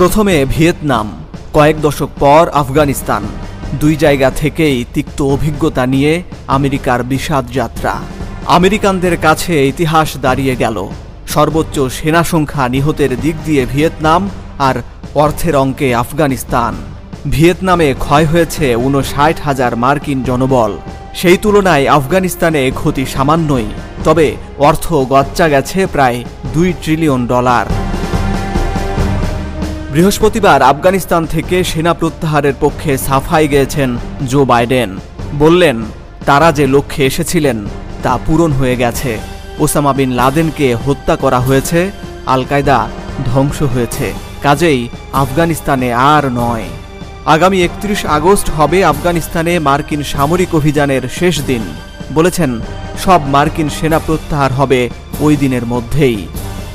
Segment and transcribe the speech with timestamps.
[0.00, 1.06] প্রথমে ভিয়েতনাম,
[1.56, 3.22] কয়েক দশক পর আফগানিস্তান,
[3.80, 6.12] দুই জায়গা থেকেই তিক্ত অভিজ্ঞতা নিয়ে
[6.56, 7.94] আমেরিকার বিষাদ যাত্রা।
[8.58, 10.76] আমেরিকানদের কাছে ইতিহাস দাঁড়িয়ে গেল।
[11.34, 14.22] সর্বোচ্চ সেনা সংখ্যা নিহতের দিক দিয়ে ভিয়েতনাম
[14.68, 14.76] আর
[15.22, 16.72] অর্থের অঙ্কে আফগানিস্তান।
[17.34, 20.72] ভিয়েতনামে ক্ষয় হয়েছে উনষাট হাজার মার্কিন জনবল।
[21.20, 23.68] সেই তুলনায় আফগানিস্তানে ক্ষতি সামান্যই,
[24.06, 24.26] তবে
[24.68, 26.18] অর্থ গচ্চা গেছে প্রায়
[26.54, 27.66] দুই ট্রিলিয়ন ডলার।
[29.96, 34.90] বৃহস্পতিবার আফগানিস্তান থেকে সেনা প্রত্যাহারের পক্ষে সাফাই গেয়েছেন জো বাইডেন।
[35.38, 35.76] বললেন,
[36.26, 37.66] তারা যে লক্ষ্যে এসেছিলেন,
[38.02, 39.18] তা পূরণ হয়ে গেছে।
[39.58, 41.90] ওসামা বিন লাদেনকে হত্যা করা হয়েছে
[42.26, 42.88] আল কায়দা
[43.24, 44.12] ধ্বংস হয়েছে।
[44.42, 46.64] কাজেই আফগানিস্তানে আর নয়।
[47.26, 51.62] আগামী একত্রিশ আগস্ট হবে আফগানিস্তানে মার্কিন সামরিক অভিযানের শেষ দিন।
[52.14, 52.60] বলেছেন,
[53.04, 56.26] সব মার্কিন সেনা প্রত্যাহার হবে ওই দিনের মধ্যেই।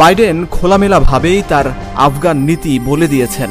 [0.00, 1.66] বাইডেন খোলামেলাভাবেই তার
[2.06, 3.50] আফগান নীতি বলে দিয়েছেন।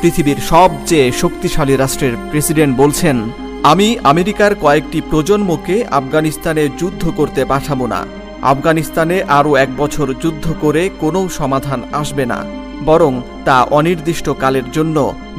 [0.00, 3.16] পৃথিবীর সবচেয়ে শক্তিশালী রাষ্ট্রের প্রেসিডেন্ট বলছেন,
[3.62, 8.00] আমি আমেরিকার কয়েকটি প্রজন্মকে আফগানিস্তানে যুদ্ধ করতে পাঠাবো না।
[8.42, 12.38] আফগানিস্তানে আরও এক বছর যুদ্ধ করে কোনো সমাধান আসবে না।
[12.84, 13.12] বরং
[13.44, 14.96] তা অনির্দিষ্টকালের জন্য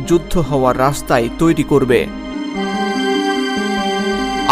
[0.08, 2.00] যুদ্ধ হওয়ার রাস্তায় তৈরি করবে।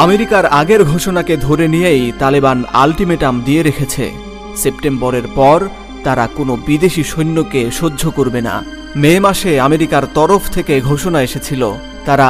[0.06, 4.06] আমেরিকার আগের ঘোষণাকে ধরে নিয়েই তালেবান আলটিমেটাম দিয়ে রেখেছে।
[4.62, 5.60] সেপ্টেম্বরের পর
[6.08, 8.56] তারা কোনো বিদেশি সৈন্যকে সহ্য করবে না।
[9.02, 11.64] মে মাসে আমেরিকার তরফ থেকে ঘোষণা এসেছিল,
[12.08, 12.28] তারা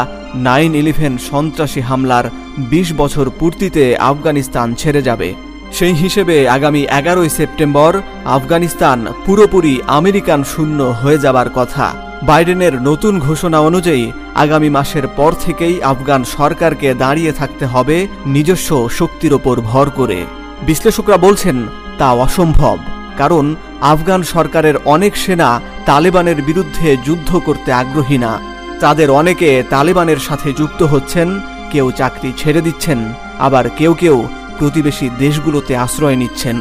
[0.47, 2.25] নাইন ইলেভেন সন্ত্রাসী হামলার
[2.71, 5.29] ২০ বছর পূর্তিতে আফগানিস্তান ছেড়ে যাবে।
[5.77, 7.93] সেই হিসেবে আগামী এগারোই সেপ্টেম্বর
[8.37, 11.85] আফগানিস্তান পুরোপুরি আমেরিকান শূন্য হয়ে যাবার কথা।
[12.29, 14.05] বাইডেনের নতুন ঘোষণা অনুযায়ী
[14.43, 17.97] আগামী মাসের পর থেকেই আফগান সরকারকে দাঁড়িয়ে থাকতে হবে
[18.35, 18.69] নিজস্ব
[18.99, 20.19] শক্তির ওপর ভর করে।
[20.67, 21.57] বিশ্লেষকরা বলছেন,
[21.99, 22.77] তা অসম্ভব,
[23.17, 23.45] কারণ
[23.81, 28.39] আফগান সরকারের অনেক সেনা তালেবানের বিরুদ্ধে যুদ্ধ করতে আগ্রহী না।
[28.79, 31.27] তাদের অনেকে তালেবানের সাথে যুক্ত হচ্ছেন,
[31.71, 32.99] কেউ চাকরি ছেড়ে দিচ্ছেন,
[33.39, 34.27] আবার কেউ কেউ
[34.59, 36.57] প্রতিবেশী দেশগুলোতে আশ্রয় নিচ্ছেন।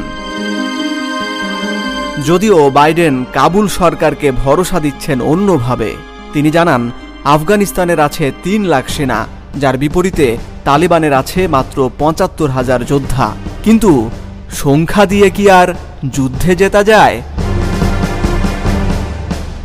[2.25, 5.95] যদিও বাইডেন কাবুল সরকারকে ভরসা দিচ্ছেন অন্যভাবে,
[6.33, 6.91] তিনি জানান,
[7.25, 9.25] আফগানিস্তানের আছে তিন লাখ সেনা,
[9.55, 14.09] যার বিপরীতে তালিবানের আছে মাত্র পঁচাত্তর হাজার যোদ্ধা। কিন্তু
[14.51, 15.73] সংখ্যা দিয়ে কি আর
[16.13, 17.21] যুদ্ধে জেতা যায়?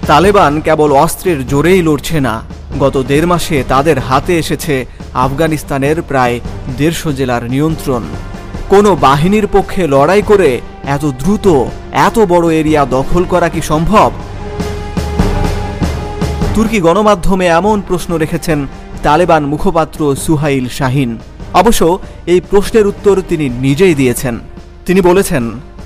[0.06, 2.43] তালেবান কেবল অস্ত্রের জোরেই লড়ছে না।
[2.81, 6.41] গত দেড় মাসে তাদের হাতে এসেছে আফগানিস্তানের প্রায়
[6.78, 8.03] দেড়শো জেলার নিয়ন্ত্রণ।
[8.69, 14.12] কোনো বাহিনীর পক্ষে লড়াই করে এত দ্রুত, এত বড় এরিয়া দখল করা কি সম্ভব?
[16.54, 18.66] তুর্কি গণমাধ্যমে এমন প্রশ্ন রেখেছেন
[19.03, 21.19] তালেবান মুখপাত্র সুহাইল শাহিন।
[21.54, 24.41] অবশ্য এই প্রশ্নের উত্তর তিনি নিজেই দিয়েছেন।
[24.87, 25.44] তিনি বলেছেন,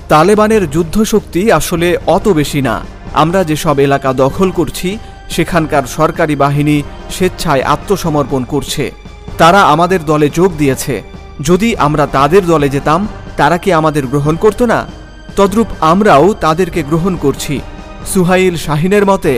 [0.09, 2.75] তালেবানের যুদ্ধশক্তি আসলে অত বেশি না।
[3.13, 4.89] আমরা যেসব এলাকা দখল করছি,
[5.29, 6.77] সেখানকার সরকারি বাহিনী
[7.15, 8.91] স্বেচ্ছায় আত্মসমর্পণ করছে।
[9.37, 10.95] তারা আমাদের দলে যোগ দিয়েছে।
[11.41, 14.79] যদি আমরা তাদের দলে যেতাম, তারা কি আমাদের গ্রহণ করতো না?
[15.35, 17.55] তদ্রূপ আমরাও তাদেরকে গ্রহণ করছি।
[18.13, 19.33] সুহাইল শাহিনের মতে,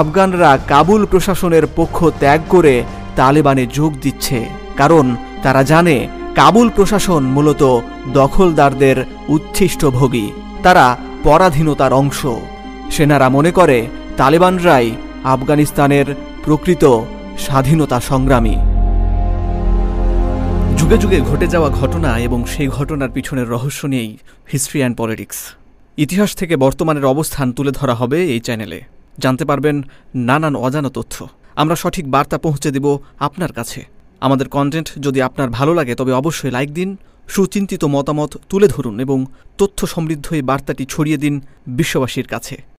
[0.00, 2.74] আফগানরা কাবুল প্রশাসনের পক্ষ ত্যাগ করে
[3.16, 4.38] তালেবানে যোগ দিচ্ছে,
[4.76, 5.04] কারণ
[5.42, 5.96] তারা জানে
[6.38, 7.80] কাবুল প্রশাসন মূলত
[8.12, 10.32] দখলদারদের উচ্ছিষ্ট ভোগী
[10.62, 12.26] তারা পরাধীনতার অংশ।
[12.90, 14.90] সেনারা মনে করে, তালেবানরাই
[15.24, 16.04] আফগানিস্তানের
[16.44, 17.00] প্রকৃত
[17.38, 18.56] স্বাধীনতা সংগ্রামী।
[20.76, 24.18] যুগে যুগে ঘটে যাওয়া ঘটনা এবং সেই ঘটনার পিছনের রহস্য নিয়েই
[24.52, 25.36] হিস্ট্রি অ্যান্ড পলিটিক্স।
[25.96, 28.80] ইতিহাস থেকে বর্তমানের অবস্থান তুলে ধরা হবে এই চ্যানেলে।
[29.18, 29.82] জানতে পারবেন
[30.14, 35.74] নানান অজানা তথ্য। আমরা সঠিক বার্তা পৌঁছে দেব আপনার কাছে। আমাদের কন্টেন্ট যদি আপনার ভালো
[35.74, 36.96] লাগে, তবে অবশ্যই লাইক দিন,
[37.28, 39.26] সুচিন্তিত মতামত তুলে ধরুন এবং
[39.58, 41.34] তথ্য সমৃদ্ধ এই বার্তাটি ছড়িয়ে দিন
[41.66, 42.56] বিশ্ববাসীর কাছে।